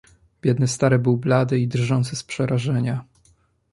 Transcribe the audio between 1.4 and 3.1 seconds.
i drżący z przerażenia."